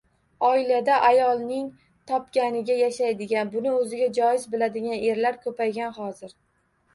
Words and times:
Oilada 0.45 0.93
ayolning 1.09 1.67
topganiga 2.11 2.77
yashaydigan, 2.79 3.51
buni 3.57 3.75
o‘ziga 3.81 4.09
joiz 4.21 4.49
biladigan 4.55 5.07
erlar 5.13 5.39
ko‘paygan 5.45 5.95
hozir. 6.01 6.35